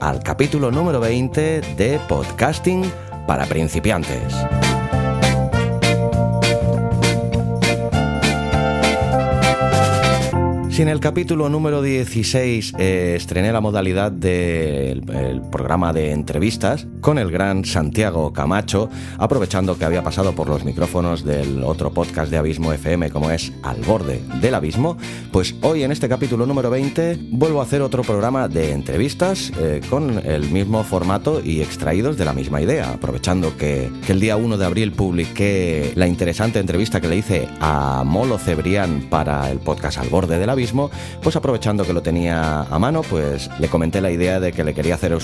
[0.00, 2.90] Al capítulo número 20 de Podcasting
[3.26, 4.34] para principiantes.
[10.78, 16.86] Si en el capítulo número 16 eh, estrené la modalidad del el programa de entrevistas
[17.00, 22.30] con el gran Santiago Camacho, aprovechando que había pasado por los micrófonos del otro podcast
[22.30, 24.96] de Abismo FM como es Al borde del abismo,
[25.32, 29.80] pues hoy en este capítulo número 20 vuelvo a hacer otro programa de entrevistas eh,
[29.90, 34.36] con el mismo formato y extraídos de la misma idea, aprovechando que, que el día
[34.36, 39.58] 1 de abril publiqué la interesante entrevista que le hice a Molo Cebrián para el
[39.58, 40.67] podcast Al borde del abismo,
[41.22, 44.74] pues aprovechando que lo tenía a mano, pues le comenté la idea de que le
[44.74, 45.16] quería hacer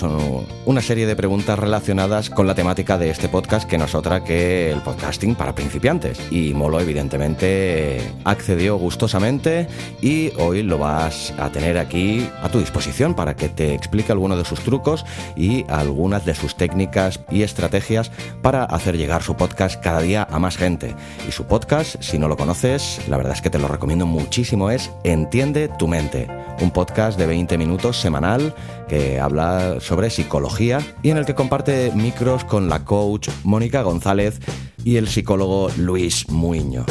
[0.65, 4.25] una serie de preguntas relacionadas con la temática de este podcast, que no es otra
[4.25, 6.19] que el podcasting para principiantes.
[6.31, 9.69] Y Molo, evidentemente, accedió gustosamente
[10.01, 14.39] y hoy lo vas a tener aquí a tu disposición para que te explique algunos
[14.39, 15.05] de sus trucos
[15.37, 18.11] y algunas de sus técnicas y estrategias
[18.43, 20.95] para hacer llegar su podcast cada día a más gente.
[21.29, 24.71] Y su podcast, si no lo conoces, la verdad es que te lo recomiendo muchísimo,
[24.71, 24.91] es
[25.35, 26.29] Entiende tu mente,
[26.61, 28.55] un podcast de 20 minutos semanal
[28.87, 34.39] que habla sobre psicología y en el que comparte micros con la coach Mónica González
[34.85, 36.87] y el psicólogo Luis Muiño.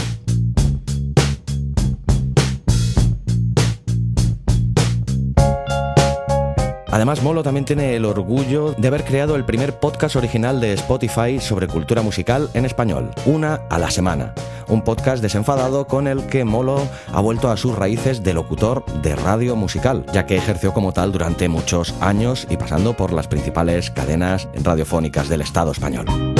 [6.93, 11.39] Además, Molo también tiene el orgullo de haber creado el primer podcast original de Spotify
[11.39, 14.35] sobre cultura musical en español, una a la semana.
[14.67, 19.15] Un podcast desenfadado con el que Molo ha vuelto a sus raíces de locutor de
[19.15, 23.89] radio musical, ya que ejerció como tal durante muchos años y pasando por las principales
[23.89, 26.32] cadenas radiofónicas del Estado español.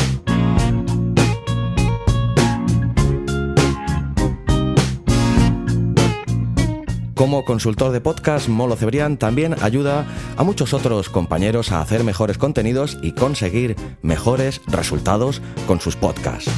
[7.15, 12.39] Como consultor de podcast, Molo Cebrián también ayuda a muchos otros compañeros a hacer mejores
[12.39, 16.51] contenidos y conseguir mejores resultados con sus podcasts.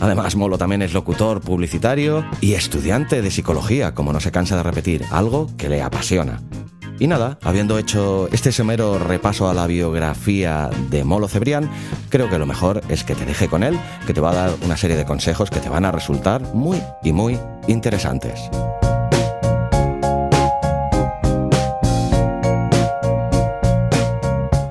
[0.00, 4.62] Además, Molo también es locutor, publicitario y estudiante de psicología, como no se cansa de
[4.62, 6.40] repetir, algo que le apasiona.
[7.00, 11.70] Y nada, habiendo hecho este somero repaso a la biografía de Molo Cebrián,
[12.08, 14.54] creo que lo mejor es que te deje con él, que te va a dar
[14.64, 17.38] una serie de consejos que te van a resultar muy y muy
[17.68, 18.50] interesantes.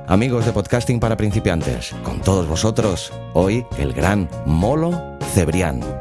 [0.06, 5.97] Amigos de Podcasting para principiantes, con todos vosotros, hoy el gran Molo Cebrián.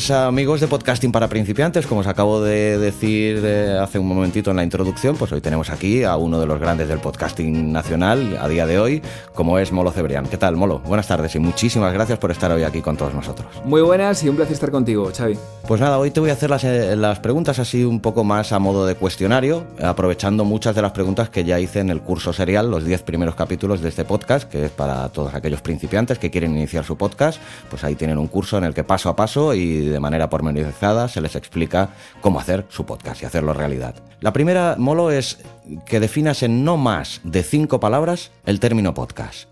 [0.00, 4.50] Pues amigos de podcasting para principiantes, como os acabo de decir eh, hace un momentito
[4.50, 8.38] en la introducción, pues hoy tenemos aquí a uno de los grandes del podcasting nacional
[8.40, 9.02] a día de hoy,
[9.34, 10.24] como es Molo Cebrián.
[10.24, 10.78] ¿Qué tal, Molo?
[10.78, 13.46] Buenas tardes y muchísimas gracias por estar hoy aquí con todos nosotros.
[13.66, 15.36] Muy buenas y un placer estar contigo, Xavi.
[15.68, 18.52] Pues nada, hoy te voy a hacer las, eh, las preguntas así un poco más
[18.52, 22.32] a modo de cuestionario, aprovechando muchas de las preguntas que ya hice en el curso
[22.32, 26.30] serial, los 10 primeros capítulos de este podcast, que es para todos aquellos principiantes que
[26.30, 27.38] quieren iniciar su podcast,
[27.68, 31.08] pues ahí tienen un curso en el que paso a paso y de manera pormenorizada
[31.08, 31.90] se les explica
[32.20, 33.94] cómo hacer su podcast y hacerlo realidad.
[34.20, 35.38] La primera, Molo, es
[35.86, 39.48] que definas en no más de cinco palabras el término podcast.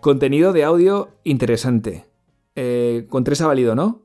[0.00, 2.04] Contenido de audio interesante.
[2.56, 4.02] Eh, con tres ha valido, ¿no?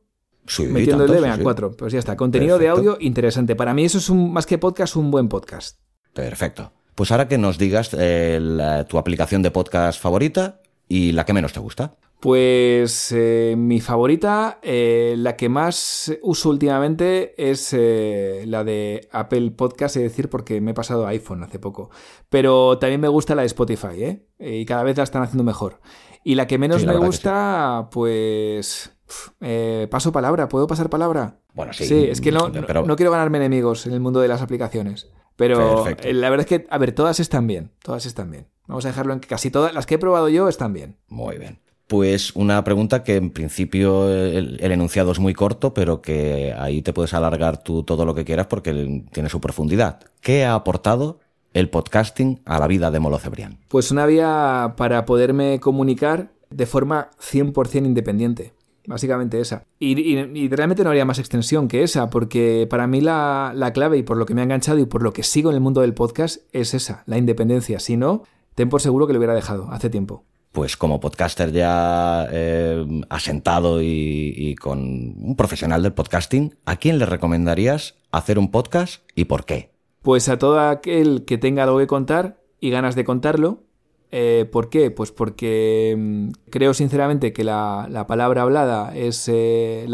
[0.48, 1.44] Sí, Metiendo el tantos, debe a sí.
[1.44, 1.72] cuatro.
[1.76, 2.16] Pues ya está.
[2.16, 3.56] Contenido de audio interesante.
[3.56, 5.78] Para mí eso es un, más que podcast, un buen podcast.
[6.14, 6.72] Perfecto.
[6.96, 11.34] Pues ahora que nos digas eh, la- tu aplicación de podcast favorita y la que
[11.34, 11.96] menos te gusta.
[12.20, 19.52] Pues eh, mi favorita, eh, la que más uso últimamente es eh, la de Apple
[19.52, 21.92] Podcast, es decir, porque me he pasado a iPhone hace poco.
[22.30, 24.28] Pero también me gusta la de Spotify, ¿eh?
[24.38, 25.80] Y cada vez la están haciendo mejor.
[26.26, 28.92] Y la que menos Sí, la me gusta, pues...
[29.40, 31.40] eh, paso palabra, ¿puedo pasar palabra?
[31.54, 31.86] Bueno, sí.
[31.86, 34.42] Sí, es que no, no- pero- no quiero ganarme enemigos en el mundo de las
[34.42, 35.10] aplicaciones.
[35.38, 36.10] Pero Perfecto.
[36.12, 37.72] la verdad es que, a ver, todas están bien.
[37.82, 38.50] Todas están bien.
[38.68, 40.98] Vamos a dejarlo en que casi todas las que he probado yo están bien.
[41.08, 41.62] Muy bien.
[41.90, 46.94] Pues una pregunta que en principio el, enunciado es muy corto, pero que ahí te
[46.94, 50.00] puedes alargar tú todo lo que quieras porque tiene su profundidad.
[50.22, 51.18] ¿Qué ha aportado
[51.52, 53.58] el podcasting a la vida de Molo Cebrián?
[53.70, 58.54] Pues una vía para poderme comunicar de forma 100% independiente.
[58.86, 59.64] Básicamente esa.
[59.80, 64.04] Y, realmente no habría más extensión que esa, porque para mí la, la clave y
[64.04, 65.96] por lo que me ha enganchado y por lo que sigo en el mundo del
[65.96, 67.80] podcast es esa, la independencia.
[67.80, 72.28] Si no, ten por seguro que lo hubiera dejado hace tiempo pues como podcaster ya
[72.32, 79.04] eh, asentado y, con un profesional del podcasting, ¿a quién le recomendarías hacer un podcast
[79.16, 79.72] y por qué?
[80.02, 83.64] Pues a todo aquel que tenga algo que contar y ganas de contarlo.
[84.12, 84.90] Eh, ¿Por qué?
[84.90, 89.86] Pues porque mm, creo sinceramente que la, palabra hablada es eh,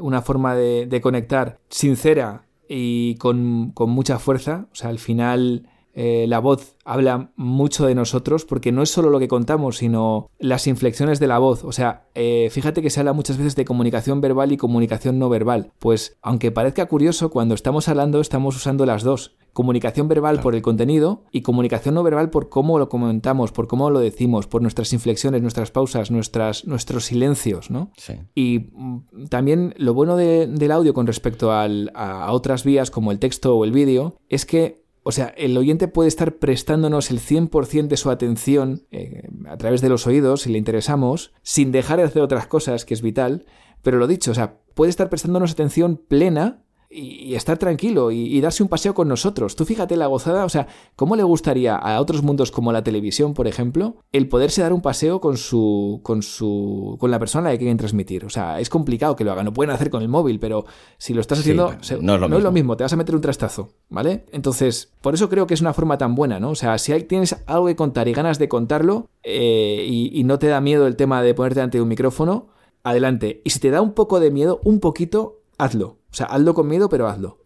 [0.00, 4.68] una forma de, de, conectar sincera y con, con mucha fuerza.
[4.70, 9.10] O sea, al final eh, la voz habla mucho de nosotros porque no es solo
[9.10, 11.64] lo que contamos, sino las inflexiones de la voz.
[11.64, 15.28] O sea, eh, fíjate que se habla muchas veces de comunicación verbal y comunicación no
[15.28, 15.72] verbal.
[15.78, 19.36] Pues, aunque parezca curioso, cuando estamos hablando estamos usando las dos.
[19.52, 23.90] Comunicación verbal por el contenido y comunicación no verbal por cómo lo comentamos, por cómo
[23.90, 27.90] lo decimos, por nuestras inflexiones, nuestras pausas, nuestras, nuestros silencios, ¿no?
[27.98, 28.14] Sí.
[28.34, 33.54] Y mm, también lo bueno del audio con respecto a otras vías como el texto
[33.54, 37.96] o el vídeo es que o sea, el oyente puede estar prestándonos el 100% de
[37.96, 42.22] su atención eh, a través de los oídos, si le interesamos, sin dejar de hacer
[42.22, 43.44] otras cosas, que es vital,
[43.82, 48.62] pero lo dicho, o sea, puede estar prestándonos atención plena y, estar tranquilo y, darse
[48.62, 49.56] un paseo con nosotros.
[49.56, 50.66] Tú fíjate la gozada, o sea,
[50.96, 54.82] ¿cómo le gustaría a otros mundos como la televisión, por ejemplo, el poderse dar un
[54.82, 58.24] paseo con su, con su, con la persona que quieren transmitir?
[58.24, 60.64] O sea, es complicado que lo hagan, no pueden hacer con el móvil, pero
[60.98, 64.26] si lo estás haciendo, no, es lo, mismo, te vas a meter un trastazo, ¿vale?
[64.32, 66.50] Entonces, por eso creo que es una forma tan buena, ¿no?
[66.50, 70.24] O sea, si hay, tienes algo que contar y ganas de contarlo eh, y, y
[70.24, 72.48] no te da miedo el tema de ponerte ante un micrófono,
[72.82, 73.40] adelante.
[73.44, 76.01] Y si te da un poco de miedo, un poquito, hazlo.
[76.12, 77.38] O sea, hazlo con miedo, pero hazlo.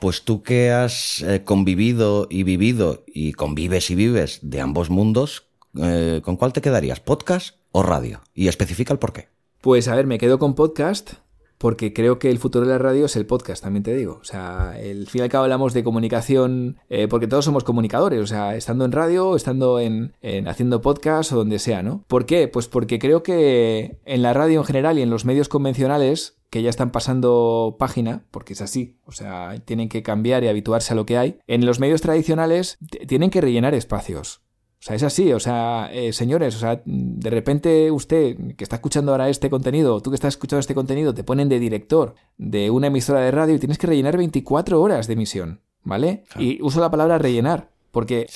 [0.00, 5.46] Pues tú que has eh, convivido y vivido y convives y vives de ambos mundos,
[5.80, 6.98] eh, ¿con cuál te quedarías?
[6.98, 8.20] ¿Podcast o radio?
[8.34, 9.28] Y especifica el por qué.
[9.60, 11.12] Pues a ver, me quedo con podcast
[11.58, 14.18] porque creo que el futuro de la radio es el podcast, también te digo.
[14.20, 18.20] O sea, el fin y al cabo hablamos de comunicación, eh, porque todos somos comunicadores,
[18.20, 22.04] o sea, estando en radio, estando en, en, haciendo podcast o donde sea, ¿no?
[22.08, 22.48] ¿Por qué?
[22.48, 26.60] Pues porque creo que en la radio en general y en los medios convencionales que
[26.62, 30.96] ya están pasando página, porque es así, o sea, tienen que cambiar y habituarse a
[30.96, 31.38] lo que hay.
[31.46, 32.76] En los medios tradicionales
[33.08, 34.42] tienen que rellenar espacios.
[34.78, 38.76] O sea, es así, o sea, eh, señores, o sea, de repente usted que está
[38.76, 42.68] escuchando ahora este contenido, tú que estás escuchando este contenido, te ponen de director de
[42.68, 46.24] una emisora de radio y tienes que rellenar 24 horas de emisión, ¿vale?
[46.36, 48.26] Y uso la palabra rellenar, porque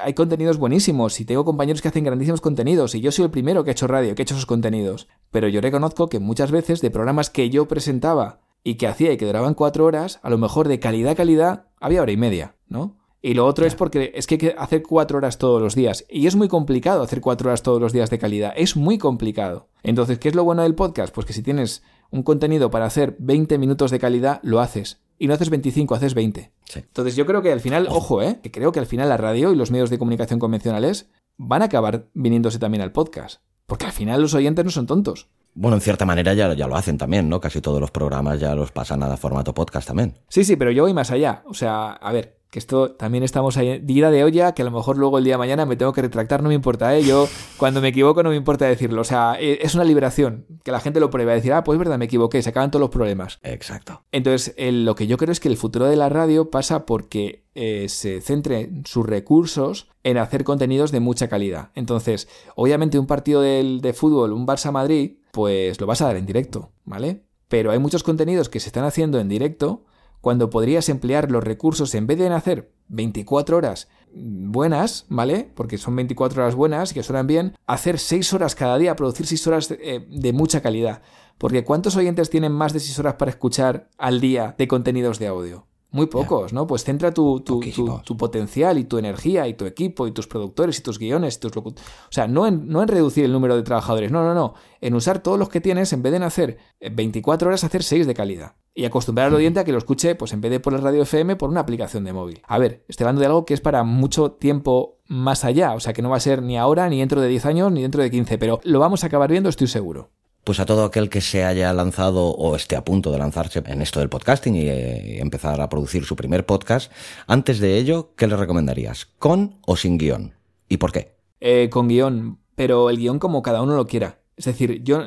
[0.00, 3.64] hay contenidos buenísimos y tengo compañeros que hacen grandísimos contenidos y yo soy el primero
[3.64, 5.08] que ha hecho radio, que ha hecho esos contenidos.
[5.30, 9.16] Pero yo reconozco que muchas veces de programas que yo presentaba y que hacía y
[9.16, 12.54] que duraban cuatro horas, a lo mejor de calidad a calidad había hora y media,
[12.68, 12.96] ¿no?
[13.20, 16.04] Y lo otro es porque es que hay que hacer cuatro horas todos los días.
[16.08, 18.52] Y es muy complicado hacer cuatro horas todos los días de calidad.
[18.56, 19.68] Es muy complicado.
[19.82, 21.12] Entonces, ¿qué es lo bueno del podcast?
[21.12, 25.26] Pues que si tienes un contenido para hacer 20 minutos de calidad, lo haces y
[25.26, 26.52] no haces 25, haces 20.
[26.74, 28.40] Entonces yo creo que al final, ojo, ¿eh?
[28.42, 31.66] que creo que al final la radio y los medios de comunicación convencionales van a
[31.66, 33.40] acabar viniéndose también al podcast.
[33.66, 35.28] Porque al final los oyentes no son tontos.
[35.54, 37.40] Bueno, en cierta manera ya, ya lo hacen también, ¿no?
[37.40, 40.18] Casi todos los programas ya los pasan a formato podcast también.
[40.28, 41.42] Sí, sí, pero yo voy más allá.
[41.46, 44.70] O sea, a ver, que esto también estamos ahí, día de olla, que a lo
[44.70, 47.02] mejor luego el día de mañana me tengo que retractar, no me importa, ¿eh?
[47.02, 50.70] Yo cuando me equivoco no me importa decirlo, o sea, eh, es una liberación, que
[50.70, 52.80] la gente lo pruebe, a decir, ah, pues es verdad, me equivoqué, se acaban todos
[52.80, 53.38] los problemas.
[53.42, 54.04] Exacto.
[54.12, 57.88] Entonces, lo que yo creo es que el futuro de la radio pasa porque eh,
[57.88, 61.70] se centre sus recursos en hacer contenidos de mucha calidad.
[61.74, 66.26] Entonces, obviamente un partido de, de fútbol, un Barça-Madrid, pues lo vas a dar en
[66.26, 67.24] directo, ¿vale?
[67.48, 69.84] Pero hay muchos contenidos que se están haciendo en directo
[70.20, 75.50] cuando podrías emplear los recursos en vez de hacer 24 horas buenas, ¿vale?
[75.54, 79.46] Porque son 24 horas buenas que suenan bien, hacer 6 horas cada día, producir 6
[79.46, 81.02] horas eh, de, mucha calidad.
[81.38, 85.26] Porque ¿cuántos oyentes tienen más de 6 horas para escuchar al día de contenidos de
[85.26, 85.66] audio?
[85.96, 86.66] Muy pocos, ¿no?
[86.66, 87.60] Pues centra tu, tu,
[88.04, 91.40] tu, potencial y tu energía y tu equipo y tus productores y tus guiones y
[91.40, 91.72] tus O
[92.10, 94.52] sea, no en, no en reducir el número de trabajadores, no, no, no.
[94.82, 98.14] En usar todos los que tienes, en vez de hacer 24 horas, hacer 6 de
[98.14, 98.56] calidad.
[98.74, 101.02] Y acostumbrar al oyente a que lo escuche, pues en vez de por la radio
[101.02, 102.42] FM, por una aplicación de móvil.
[102.46, 105.72] A ver, estoy hablando de algo que es para mucho tiempo más allá.
[105.72, 107.80] O sea, que no va a ser ni ahora, ni dentro de 10 años, ni
[107.80, 108.36] dentro de 15.
[108.36, 110.10] Pero lo vamos a acabar viendo, estoy seguro
[110.46, 113.82] pues a todo aquel que se haya lanzado o esté a punto de lanzarse en
[113.82, 116.92] esto del podcasting y, eh, empezar a producir su primer podcast,
[117.26, 119.06] antes de ello, ¿qué le recomendarías?
[119.18, 120.34] ¿Con o sin guion?
[120.68, 121.16] ¿Y por qué?
[121.40, 124.20] Eh, con guion, pero el guion como cada uno lo quiera.
[124.36, 124.98] Es decir, yo,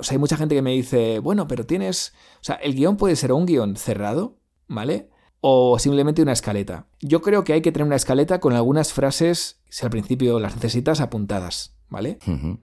[0.00, 2.96] o sea, hay mucha gente que me dice, bueno, pero tienes, o sea, el guion
[2.96, 5.10] puede ser un guion cerrado, ¿vale?
[5.40, 6.88] O simplemente una escaleta.
[7.00, 10.56] Yo creo que hay que tener una escaleta con algunas frases, si al principio las
[10.56, 12.18] necesitas, apuntadas, ¿vale?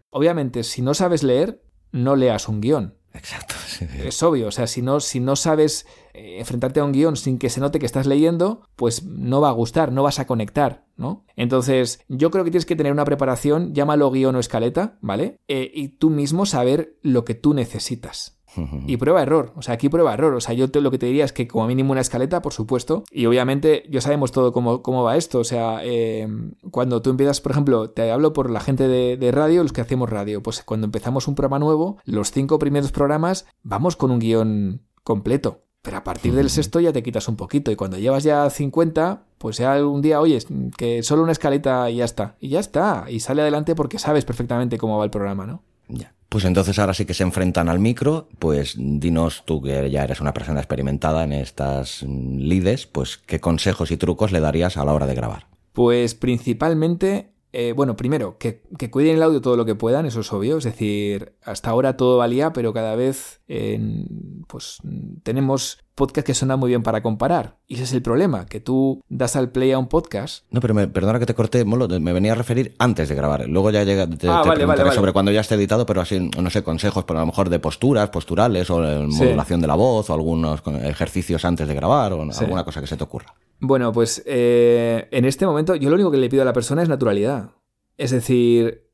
[0.10, 1.62] Obviamente, si no sabes leer,
[1.92, 2.96] no leas un guion.
[3.14, 3.56] Exacto.
[4.06, 7.38] Es obvio, o sea, si no, si no sabes eh, enfrentarte a un guion sin
[7.38, 10.86] que se note que estás leyendo, pues no va a gustar, no vas a conectar,
[10.98, 11.26] ¿no?
[11.36, 15.38] Entonces, yo creo que tienes que tener una preparación, llámalo guion o escaleta, ¿vale?
[15.48, 18.39] Eh, y tú mismo saber lo que tú necesitas.
[18.88, 20.34] Y prueba error, o sea, aquí prueba error.
[20.34, 23.04] O sea, yo lo que te diría es que como mínimo una escaleta, por supuesto.
[23.12, 25.40] Y obviamente ya sabemos todo cómo, cómo va esto.
[25.40, 26.28] O sea, eh,
[26.72, 29.82] cuando tú empiezas, por ejemplo, te hablo por la gente de, de, radio, los que
[29.82, 30.42] hacemos radio.
[30.42, 35.64] Pues cuando empezamos un programa nuevo, los cinco primeros programas vamos con un guion completo.
[35.82, 37.72] Pero a partir del sexto ya te quitas un poquito.
[37.72, 40.38] Y cuando llevas ya 50, pues ya un día, oye,
[40.78, 42.36] que solo una escaleta y ya está.
[42.40, 43.06] Y ya está.
[43.08, 45.64] Y sale adelante porque sabes perfectamente cómo va el programa, ¿no?
[46.30, 50.22] Pues entonces ahora sí que se enfrentan al micro, pues dinos tú que ya eres
[50.22, 54.94] una persona experimentada en estas lides, pues qué consejos y trucos le darías a la
[54.94, 55.48] hora de grabar.
[55.74, 60.20] Pues principalmente eh, bueno, primero, que, que, cuiden el audio todo lo que puedan, eso
[60.20, 60.58] es obvio.
[60.58, 63.42] Es decir, hasta ahora todo valía, pero cada vez
[64.48, 64.78] pues
[65.24, 67.58] tenemos podcasts que suenan muy bien para comparar.
[67.68, 70.46] Y ese es el problema, que tú das al play a un podcast.
[70.50, 73.48] No, pero me, perdona que te corté, Molo, me venía a referir antes de grabar.
[73.50, 76.50] Luego ya llega, te, ah, te vale, sobre cuando ya esté editado, pero así, no
[76.50, 80.14] sé, consejos, pero a lo mejor de posturas, posturales, o modulación de la voz, o
[80.14, 83.36] algunos ejercicios antes de grabar, o alguna cosa que se te ocurra.
[83.60, 86.82] Bueno, pues eh, en este momento yo lo único que le pido a la persona
[86.82, 87.52] es naturalidad.
[87.98, 88.89] Es decir,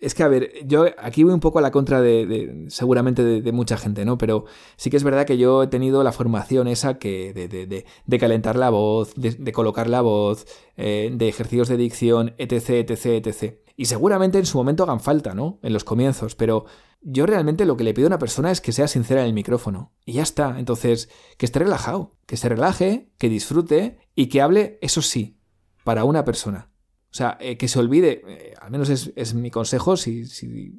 [0.00, 3.52] es que, a ver, yo aquí voy un poco a la contra de, seguramente de,
[3.52, 4.18] mucha gente, ¿no?
[4.18, 4.44] Pero
[4.76, 8.56] sí que es verdad que yo he tenido la formación esa que de, de calentar
[8.56, 13.54] la voz, de, colocar la voz, eh, de ejercicios de dicción, etc, etc, etc.
[13.76, 15.58] Y seguramente en su momento hagan falta, ¿no?
[15.62, 16.66] En los comienzos, pero
[17.00, 19.32] yo realmente lo que le pido a una persona es que sea sincera en el
[19.34, 19.92] micrófono.
[20.04, 20.58] Y ya está.
[20.58, 25.38] Entonces, que esté relajado, que se relaje, que disfrute y que hable, eso sí,
[25.84, 26.73] para una persona.
[27.14, 30.24] O sea, eh, que se olvide, eh, al menos es, mi consejo, si,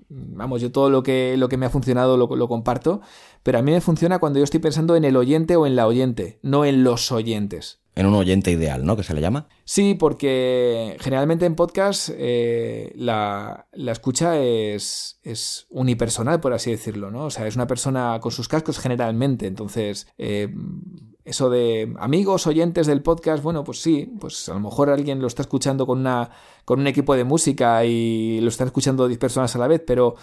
[0.10, 3.00] vamos, yo todo lo que, lo que me ha funcionado lo, comparto,
[3.42, 5.88] pero a mí me funciona cuando yo estoy pensando en el oyente o en la
[5.88, 7.80] oyente, no en los oyentes.
[7.96, 8.98] En un oyente ideal, ¿no?
[8.98, 9.48] Que se le llama.
[9.64, 17.10] Sí, porque generalmente en podcast eh, la, la, escucha es, es, unipersonal, por así decirlo,
[17.10, 17.26] ¿no?
[17.26, 20.08] O sea, es una persona con sus cascos generalmente, entonces
[21.26, 25.28] eso de amigos, oyentes del podcast, bueno, pues sí, pues a lo mejor alguien lo
[25.28, 26.30] está escuchando con, una,
[26.66, 30.16] con un equipo de música y lo están escuchando 10 personas a la vez, pero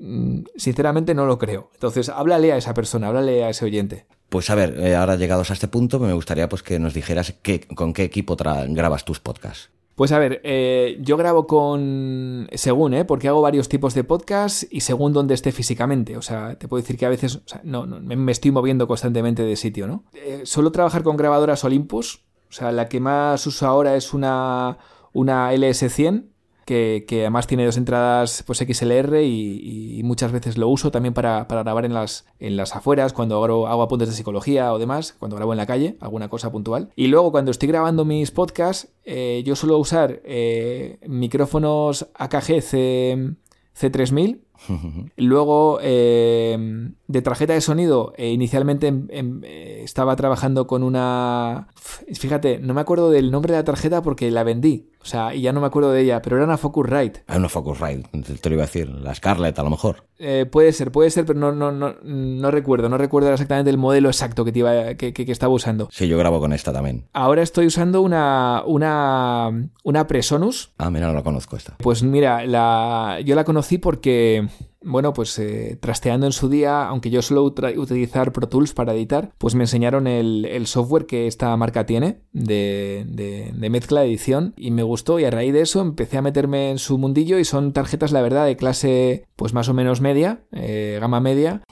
[0.00, 1.70] mm, sinceramente no lo creo.
[1.74, 4.06] Entonces, háblale a esa persona, háblale a ese oyente.
[4.28, 7.34] Pues a ver, eh, ahora llegados a este punto, me gustaría pues que nos dijeras
[7.42, 9.70] qué, con qué equipo grabas tus podcasts.
[9.98, 12.48] Pues a ver, eh, yo grabo con.
[12.52, 13.04] según, ¿eh?
[13.04, 16.16] Porque hago varios tipos de podcast y según dónde esté físicamente.
[16.16, 17.34] O sea, te puedo decir que a veces.
[17.34, 20.04] O sea, no, no me estoy moviendo constantemente de sitio, ¿no?
[20.12, 22.20] Eh, suelo trabajar con grabadoras Olympus.
[22.48, 24.78] O sea, la que más uso ahora es una,
[25.12, 26.26] una LS100
[26.68, 31.84] que, además tiene dos entradas pues XLR y, muchas veces lo uso también para, grabar
[31.84, 35.52] en las, en las afueras, cuando hago, hago, apuntes de psicología o demás, cuando grabo
[35.52, 36.90] en la calle, alguna cosa puntual.
[36.94, 43.34] Y luego cuando estoy grabando mis podcasts, eh, yo suelo usar eh, micrófonos AKG C,
[43.78, 44.40] C3000
[45.16, 51.68] Luego, eh, de tarjeta de sonido, eh, inicialmente em, em, eh, estaba trabajando con una...
[52.12, 54.90] Fíjate, no me acuerdo del nombre de la tarjeta porque la vendí.
[55.00, 57.24] O sea, y ya no me acuerdo de ella, pero era una Focusrite.
[57.26, 58.10] Ah, una Focusrite,
[58.40, 58.90] te lo iba a decir.
[58.90, 60.04] La Scarlett, a lo mejor.
[60.50, 62.90] puede ser, puede ser, pero no, no, no, no recuerdo.
[62.90, 65.88] No recuerdo exactamente el modelo exacto que, te iba, que, que, estaba usando.
[65.90, 67.06] Sí, yo grabo con esta también.
[67.14, 70.72] Ahora estoy usando una, una, una Presonus.
[70.76, 71.76] Ah, mira, no la conozco esta.
[71.78, 74.46] Pues mira, la, yo la conocí porque
[74.80, 79.32] bueno, pues eh, trasteando en su día, aunque yo suelo utilizar Pro Tools para editar,
[79.38, 84.82] pues me enseñaron el, software que esta marca tiene de, de, mezcla, edición, y me
[84.82, 88.12] gustó y a raíz de eso empecé a meterme en su mundillo y son tarjetas,
[88.12, 91.62] la verdad, de clase pues más o menos media, eh, gama media,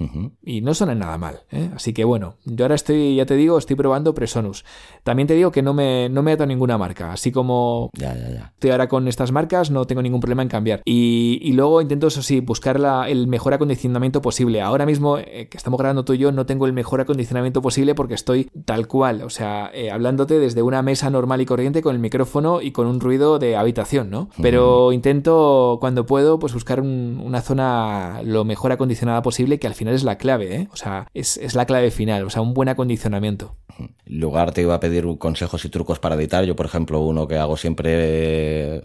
[0.42, 1.40] y no suenan nada mal.
[1.50, 1.70] ¿eh?
[1.74, 4.64] Así que bueno, yo ahora estoy, ya te digo, estoy probando Presonus.
[5.02, 8.14] También te digo que no me, no me ato a ninguna marca, así como ya,
[8.14, 8.52] ya, ya.
[8.54, 10.82] estoy ahora con estas marcas, no tengo ningún problema en cambiar.
[10.84, 14.60] Y, y luego intento, eso sí, buscar la el mejor acondicionamiento posible.
[14.60, 17.94] Ahora mismo eh, que estamos grabando tú y yo no tengo el mejor acondicionamiento posible
[17.94, 21.94] porque estoy tal cual, o sea, eh, hablándote desde una mesa normal y corriente con
[21.94, 24.28] el micrófono y con un ruido de habitación, ¿no?
[24.40, 29.94] Pero intento cuando puedo pues buscar una zona lo mejor acondicionada posible, que al final
[29.94, 30.68] es la clave, ¿eh?
[30.72, 33.56] O sea, es, es la clave final, o sea, un buen acondicionamiento.
[33.78, 36.44] En lugar te iba a pedir consejos y trucos para editar.
[36.44, 38.76] Yo, por ejemplo, uno que hago siempre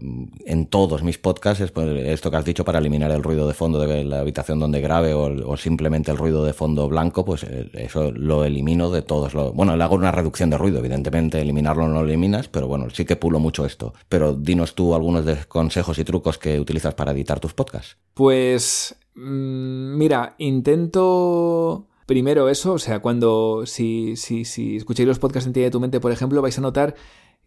[0.46, 3.54] en todos mis podcasts es pues, esto que has dicho para eliminar el ruido de
[3.54, 7.70] fondo de la habitación donde grabe o, simplemente el ruido de fondo blanco, pues eh,
[7.74, 9.34] eso lo elimino de todos.
[9.34, 9.54] Los...
[9.54, 13.06] Bueno, le hago una reducción de ruido, evidentemente eliminarlo no lo eliminas, pero bueno, sí
[13.06, 13.94] que pulo mucho esto.
[14.10, 17.98] Pero dinos tú algunos de consejos y trucos que utilizas para editar tus podcasts.
[18.14, 25.48] Pues mm, mira, intento primero eso, o sea, cuando si, si, si escucháis los podcasts
[25.48, 26.96] en Tía de tu mente, por ejemplo, vais a notar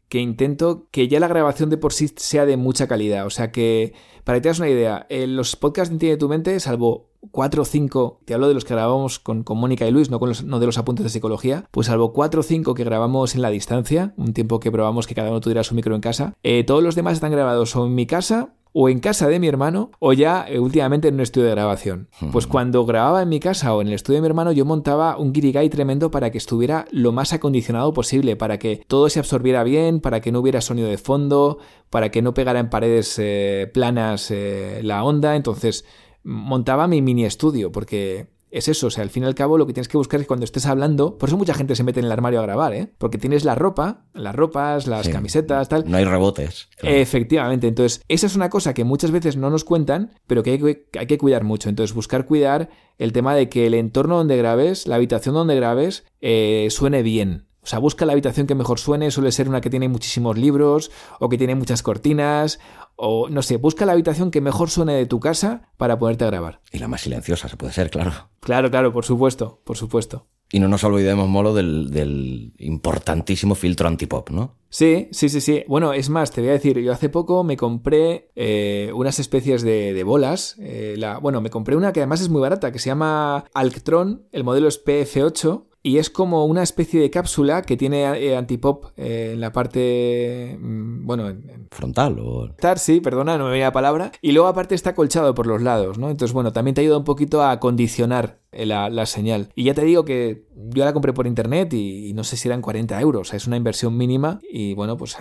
[0.09, 3.27] que intento que ya la grabación de por sí sea de mucha calidad.
[3.27, 3.95] O sea que,
[4.25, 7.09] para que te hagas una idea, en los podcasts de Tía de tu mente, salvo
[7.31, 10.29] cuatro o cinco, te hablo de los que grabamos con, Mónica y Luis, no, con
[10.29, 13.43] los, no de los apuntes de psicología, pues salvo cuatro o cinco que grabamos en
[13.43, 16.65] la distancia, un tiempo que probamos que cada uno tuviera su micro en casa, eh,
[16.65, 19.93] todos los demás están grabados o en mi casa o en casa de mi hermano
[20.01, 22.09] o ya eh, últimamente en un estudio de grabación.
[22.33, 25.17] Pues cuando grababa en mi casa o en el estudio de mi hermano yo montaba
[25.17, 29.63] un guirigay tremendo para que estuviera lo más acondicionado posible, para que todo se absorbiera
[29.63, 33.71] bien, para que no hubiera sonido de fondo, para que no pegara en paredes eh,
[33.73, 35.37] planas eh, la onda.
[35.37, 35.85] Entonces
[36.25, 39.67] montaba mi mini estudio porque es eso, o sea, al fin y al cabo lo
[39.67, 42.07] que tienes que buscar es cuando estés hablando, por eso mucha gente se mete en
[42.07, 42.89] el armario a grabar, ¿eh?
[42.99, 45.91] Porque tienes la ropa, las ropas, las camisetas, tal.
[45.91, 46.69] No hay rebotes.
[46.81, 50.59] Efectivamente, entonces esa es una cosa que muchas veces no nos cuentan, pero que hay,
[50.59, 51.69] que hay que cuidar mucho.
[51.69, 56.05] Entonces buscar cuidar el tema de que el entorno donde grabes, la habitación donde grabes,
[56.21, 57.49] eh, suene bien.
[57.65, 60.91] O sea, busca la habitación que mejor suene, suele ser una que tiene muchísimos libros
[61.19, 62.61] o que tiene muchas cortinas
[62.97, 66.61] o no sé, busca la habitación que mejor suene de tu casa para poderte grabar.
[66.71, 68.13] Y la más silenciosa, se puede ser, claro.
[68.41, 70.27] Claro, claro, por supuesto, por supuesto.
[70.53, 74.57] Y no nos olvidemos, Molo, del, importantísimo filtro antipop, ¿no?
[74.69, 75.65] Sí, sí, sí, sí.
[75.67, 79.63] Bueno, es más, te voy a decir, yo hace poco me compré eh, unas especies
[79.63, 80.57] de, bolas.
[80.61, 84.29] Eh, la, bueno, me compré una que además es muy barata, que se llama Alctron,
[84.33, 88.87] el modelo es PF8 y es como una especie de cápsula que tiene eh, antipop
[88.97, 92.49] eh, en la parte, mm, bueno, en, frontal o...
[92.77, 94.11] Sí, perdona, no me venía la palabra.
[94.23, 96.09] Y luego aparte está colchado por los lados, ¿no?
[96.09, 99.51] Entonces, bueno, también te ayuda un poquito a condicionar eh, la, señal.
[99.55, 102.63] Y ya te digo que yo la compré por internet y, no sé si eran
[102.63, 105.19] 40 euros, o sea, es una inversión mínima y bueno, pues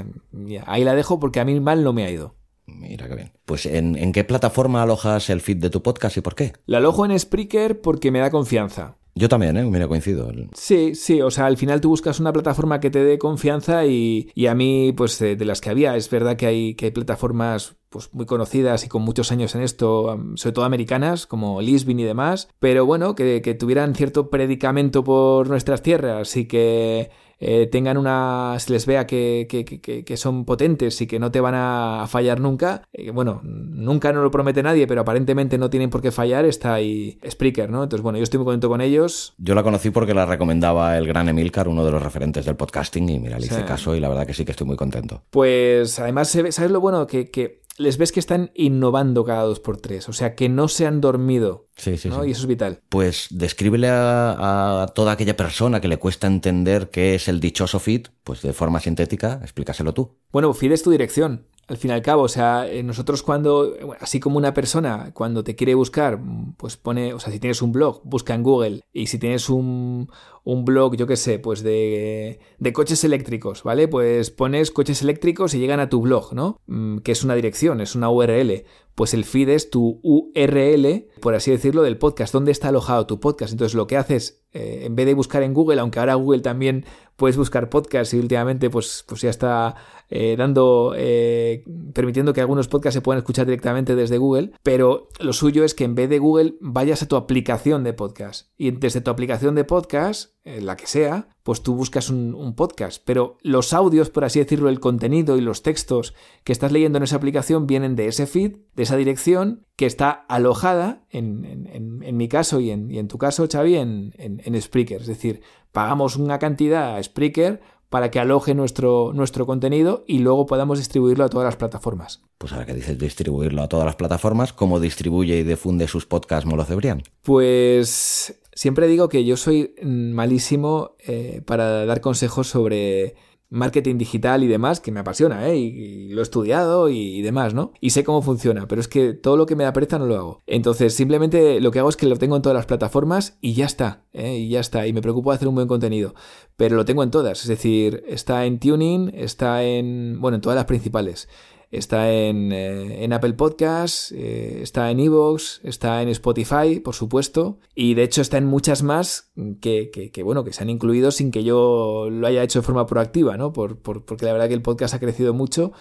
[0.65, 2.35] ahí la dejo porque a mí mal no me ha ido.
[2.65, 3.33] Mira qué bien.
[3.43, 6.53] Pues ¿en, ¿en, qué plataforma alojas el feed de tu podcast y por qué?
[6.65, 8.95] La alojo en Spreaker porque me da confianza.
[9.15, 9.63] Yo también, ¿eh?
[9.63, 10.31] Mira, coincido.
[10.53, 14.31] Sí, sí, o sea, al final tú buscas una plataforma que te dé confianza y,
[14.47, 18.11] a mí, pues de, las que había, es verdad que hay, que hay plataformas pues
[18.11, 22.49] muy conocidas y con muchos años en esto, sobre todo americanas, como Lisbon y demás,
[22.59, 28.55] pero bueno, que, que tuvieran cierto predicamento por nuestras tierras y que eh, tengan una.
[28.59, 32.83] se les vea que, que, son potentes y que no te van a fallar nunca.
[32.93, 36.45] Eh, bueno, nunca no lo promete nadie, pero aparentemente no tienen por qué fallar.
[36.45, 37.83] Está ahí Spreaker, ¿no?
[37.83, 39.33] Entonces, bueno, yo estoy muy contento con ellos.
[39.37, 43.09] Yo la conocí porque la recomendaba el gran Emilcar, uno de los referentes del podcasting,
[43.09, 45.23] y mira, le hice caso y la verdad que sí que estoy muy contento.
[45.29, 47.07] Pues además, ¿sabes lo bueno?
[47.07, 50.67] Que, que les ves que están innovando cada dos por tres, o sea, que no
[50.67, 51.67] se han dormido.
[51.75, 52.81] Sí, sí, Y eso es vital.
[52.89, 58.07] Pues descríbele a, toda aquella persona que le cuesta entender qué es el dichoso feed,
[58.23, 60.15] pues de forma sintética, explícaselo tú.
[60.31, 61.47] Bueno, feed es tu dirección.
[61.67, 65.45] Al fin y al cabo, o sea, eh, nosotros cuando, así como una persona, cuando
[65.45, 66.19] te quiere buscar,
[66.57, 70.09] pues pone, o sea, si tienes un blog, busca en Google, y si tienes un,
[70.43, 73.87] un blog, yo qué sé, pues de, de, coches eléctricos, ¿vale?
[73.87, 76.59] Pues pones coches eléctricos y llegan a tu blog, ¿no?
[76.67, 78.65] Mm, que es una dirección, es una URL.
[78.95, 82.31] Pues el feed es tu URL, por así decirlo, del podcast.
[82.31, 83.51] ¿Dónde está alojado tu podcast?
[83.51, 86.85] Entonces lo que haces, eh, en vez de buscar en Google, aunque ahora Google también
[87.15, 89.75] puedes buscar podcasts y últimamente pues, pues ya está
[90.09, 95.33] eh, dando, eh, permitiendo que algunos podcasts se puedan escuchar directamente desde Google, pero lo
[95.33, 99.01] suyo es que en vez de Google vayas a tu aplicación de podcast y desde
[99.01, 104.09] tu aplicación de podcast, la que sea, pues tú buscas un, podcast, pero los audios,
[104.09, 107.95] por así decirlo, el contenido y los textos que estás leyendo en esa aplicación vienen
[107.95, 113.17] de ese feed, de esa dirección que está alojada, en, mi caso y en, tu
[113.17, 115.01] caso, Xavi, en, en, Spreaker.
[115.01, 117.61] Es decir, pagamos una cantidad a Spreaker
[117.93, 122.23] para que aloje nuestro, nuestro contenido y luego podamos distribuirlo a todas las plataformas.
[122.39, 126.47] Pues ahora que dices distribuirlo a todas las plataformas, ¿cómo distribuye y difunde sus podcasts
[126.47, 127.03] Molo Cebrián?
[127.21, 133.13] Pues siempre digo que yo soy malísimo eh, para dar consejos sobre
[133.53, 135.57] marketing digital y demás, que me apasiona, ¿eh?
[135.57, 137.71] Y, lo he estudiado y, demás, ¿no?
[137.79, 140.15] Y sé cómo funciona, pero es que todo lo que me da pereza no lo
[140.15, 140.43] hago.
[140.47, 143.65] Entonces, simplemente lo que hago es que lo tengo en todas las plataformas y ya
[143.65, 144.37] está, ¿eh?
[144.37, 144.87] Y ya está.
[144.87, 146.15] Y me preocupo de hacer un buen contenido.
[146.57, 150.55] Pero lo tengo en todas, es decir, está en Tuning, está en, bueno, en todas
[150.55, 151.29] las principales.
[151.73, 157.95] Está en, eh, Apple Podcasts, eh, está en Evox, está en Spotify, por supuesto, y
[157.95, 161.43] de hecho está en muchas más que, que, bueno, que se han incluido sin que
[161.43, 163.53] yo lo haya hecho de forma proactiva, ¿no?
[163.53, 165.71] Por, porque la verdad que el podcast ha crecido mucho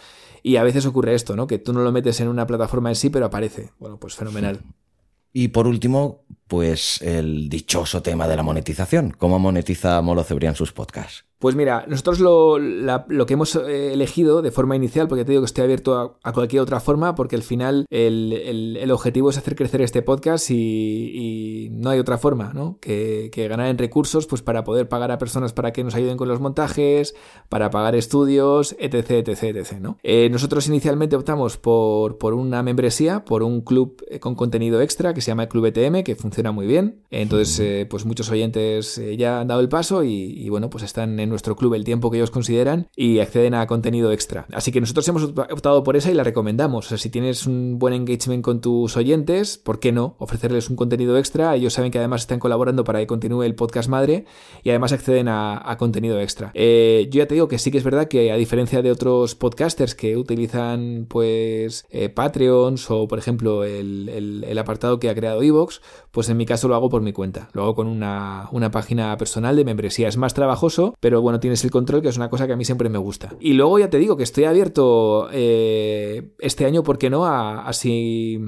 [0.42, 1.46] y a veces ocurre esto, ¿no?
[1.46, 3.72] Que tú no lo metes en una plataforma en sí, pero aparece.
[3.78, 4.62] Bueno, pues fenomenal.
[5.32, 9.14] Y por último, pues el dichoso tema de la monetización.
[9.16, 11.24] ¿Cómo monetiza Molo Cebrián sus podcasts?
[11.42, 15.46] Pues mira, nosotros lo, que hemos eh, elegido de forma inicial, porque te digo que
[15.46, 20.02] estoy abierto a, cualquier otra forma, porque al final el, objetivo es hacer crecer este
[20.02, 22.78] podcast y, no hay otra forma, ¿no?
[22.80, 26.28] Que, ganar en recursos, pues para poder pagar a personas para que nos ayuden con
[26.28, 27.16] los montajes,
[27.48, 29.96] para pagar estudios, etc, etc, etc.
[30.04, 35.12] Eh, nosotros inicialmente optamos por, por una membresía, por un club eh, con contenido extra
[35.12, 37.02] que se llama el Club ETM, que funciona muy bien.
[37.10, 41.28] Entonces, pues muchos oyentes ya han dado el paso y, y bueno, pues están en
[41.28, 44.46] nuestro club el tiempo que ellos consideran y acceden a contenido extra.
[44.52, 46.86] Así que nosotros hemos optado por esa y la recomendamos.
[46.86, 50.16] O sea, si tienes un buen engagement con tus oyentes, ¿por qué no?
[50.18, 51.54] Ofrecerles un contenido extra.
[51.54, 54.24] Ellos saben que además están colaborando para que continúe el podcast madre
[54.62, 56.50] y además acceden a, contenido extra.
[56.54, 59.34] Eh, yo ya te digo que sí que es verdad que a diferencia de otros
[59.34, 65.80] podcasters que utilizan pues eh, Patreons o por ejemplo el, apartado que ha creado Evox,
[66.12, 67.48] pues en mi caso lo hago por mi cuenta.
[67.52, 70.08] Lo hago con una, una página personal de membresía.
[70.08, 72.64] Es más trabajoso, pero bueno, tienes el control, que es una cosa que a mí
[72.64, 73.34] siempre me gusta.
[73.40, 77.24] Y luego ya te digo que estoy abierto eh, este año, ¿por qué no?
[77.24, 78.40] A, a si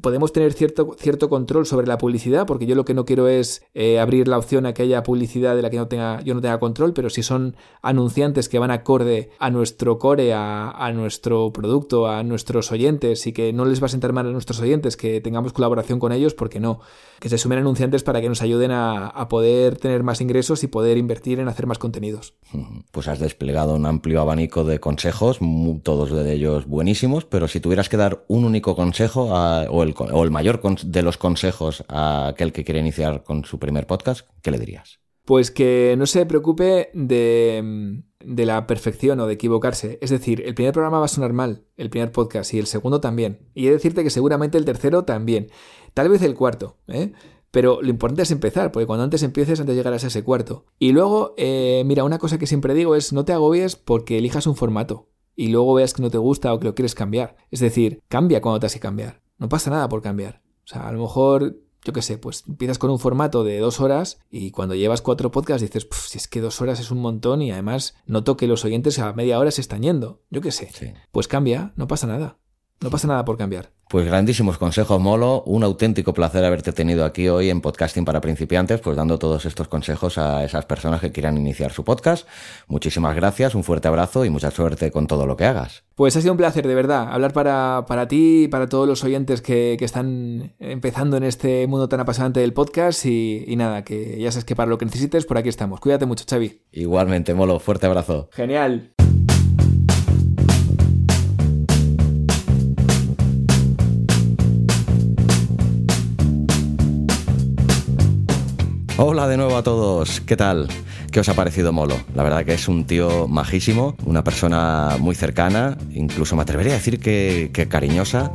[0.00, 3.62] podemos tener cierto, cierto control sobre la publicidad, porque yo lo que no quiero es
[3.74, 6.40] eh, abrir la opción a que haya publicidad de la que no tenga, yo no
[6.40, 12.06] tenga control, pero si son anunciantes que van acorde a nuestro core, a, nuestro producto,
[12.06, 15.20] a nuestros oyentes y que no les va a sentar mal a nuestros oyentes, que
[15.20, 16.80] tengamos colaboración con ellos, porque no?
[17.18, 20.68] Que se sumen anunciantes para que nos ayuden a, a poder tener más ingresos y
[20.68, 22.34] poder invertir en hacer más contenidos.
[22.92, 25.38] Pues has desplegado un amplio abanico de consejos,
[25.82, 29.82] todos de ellos buenísimos, pero si tuvieras que dar un único consejo a o
[30.24, 34.50] el, mayor de los consejos a aquel que quiere iniciar con su primer podcast, ¿qué
[34.50, 35.00] le dirías?
[35.24, 39.98] Pues que no se preocupe de, la perfección o de equivocarse.
[40.02, 43.00] Es decir, el primer programa va a sonar mal, el primer podcast, y el segundo
[43.00, 43.48] también.
[43.54, 45.48] Y he de decirte que seguramente el tercero también.
[45.94, 47.12] Tal vez el cuarto, ¿eh?
[47.50, 50.66] Pero lo importante es empezar, porque cuando antes empieces, antes llegarás a ese cuarto.
[50.78, 54.46] Y luego, eh, mira, una cosa que siempre digo es no te agobies porque elijas
[54.46, 57.36] un formato y luego veas que no te gusta o que lo quieres cambiar.
[57.50, 59.22] Es decir, cambia cuando te has que cambiar.
[59.42, 60.40] No pasa nada por cambiar.
[60.64, 63.80] O sea, a lo mejor, yo qué sé, pues empiezas con un formato de dos
[63.80, 67.42] horas y cuando llevas cuatro podcasts dices, si es que dos horas es un montón
[67.42, 70.22] y además noto que los oyentes a media hora se están yendo.
[70.30, 70.70] Yo qué sé.
[71.10, 72.38] Pues cambia, no pasa nada.
[72.82, 73.70] No pasa nada por cambiar.
[73.88, 75.42] Pues grandísimos consejos, Molo.
[75.44, 79.68] Un auténtico placer haberte tenido aquí hoy en Podcasting para Principiantes, pues dando todos estos
[79.68, 82.26] consejos a esas personas que quieran iniciar su podcast.
[82.68, 85.84] Muchísimas gracias, un fuerte abrazo y mucha suerte con todo lo que hagas.
[85.94, 89.04] Pues ha sido un placer, de verdad, hablar para, para ti y para todos los
[89.04, 93.04] oyentes que, están empezando en este mundo tan apasionante del podcast.
[93.04, 95.80] Y, y nada, que ya sabes que para lo que necesites, por aquí estamos.
[95.80, 96.62] Cuídate mucho, Xavi.
[96.72, 98.30] Igualmente, Molo, fuerte abrazo.
[98.32, 98.92] Genial.
[109.04, 110.68] Hola de nuevo a todos, ¿qué tal?
[111.10, 111.96] ¿Qué os ha parecido Molo?
[112.14, 116.76] La verdad que es un tío majísimo, una persona muy cercana, incluso me atrevería a
[116.76, 118.30] decir que, que cariñosa,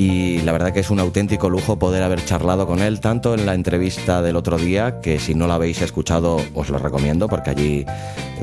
[0.00, 3.44] y la verdad que es un auténtico lujo poder haber charlado con él, tanto en
[3.44, 7.50] la entrevista del otro día, que si no la habéis escuchado os lo recomiendo, porque
[7.50, 7.84] allí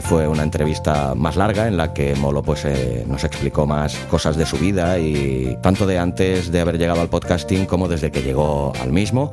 [0.02, 4.38] fue una entrevista más larga en la que Molo pues, eh, nos explicó más cosas
[4.38, 8.22] de su vida y tanto de antes de haber llegado al podcasting como desde que
[8.22, 9.32] llegó al mismo.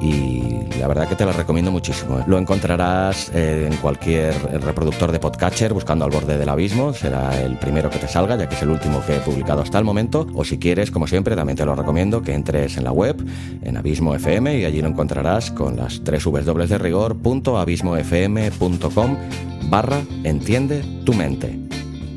[0.00, 2.22] Y la verdad que te lo recomiendo muchísimo.
[2.26, 6.92] Lo encontrarás eh, en cualquier reproductor de podcatcher buscando al borde del abismo.
[6.92, 9.78] Será el primero que te salga, ya que es el último que he publicado hasta
[9.78, 10.26] el momento.
[10.34, 13.16] O si quieres, como siempre, también te lo recomiendo que entres en la web,
[13.62, 17.16] en Abismo FM, y allí lo encontrarás con las tres W de rigor,
[19.68, 21.58] barra entiende tu mente.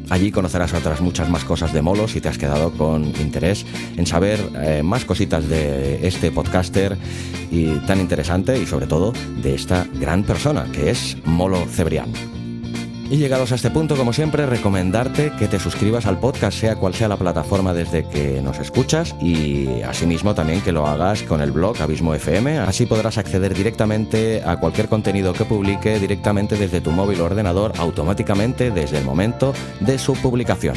[0.10, 3.66] Allí conocerás otras muchas más cosas de Molo si te has quedado con interés
[3.98, 6.98] en saber eh, más cositas de este podcaster
[7.52, 12.37] y tan interesante y sobre todo de esta gran persona que es Molo Cebrián.
[13.10, 16.94] Y llegados a este punto, como siempre, recomendarte que te suscribas al podcast, sea cual
[16.94, 21.52] sea la plataforma desde que nos escuchas, y asimismo también que lo hagas con el
[21.52, 22.58] blog Abismo FM.
[22.60, 27.72] Así podrás acceder directamente a cualquier contenido que publique directamente desde tu móvil o ordenador,
[27.78, 30.76] automáticamente desde el momento de su publicación.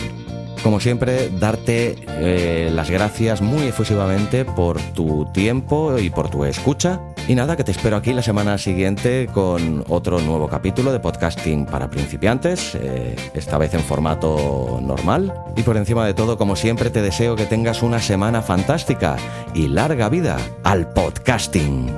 [0.63, 7.01] Como siempre, darte eh, las gracias muy efusivamente por tu tiempo y por tu escucha
[7.29, 11.65] Y nada, que te espero aquí la semana siguiente con otro nuevo capítulo de podcasting
[11.65, 15.33] para principiantes, eh, esta vez en formato normal.
[15.57, 19.17] Y por encima de todo, como siempre, te deseo que tengas una semana fantástica
[19.55, 21.91] y larga vida al podcasting.